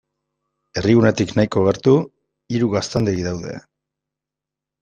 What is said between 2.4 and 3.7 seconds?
hiru gaztandegi daude.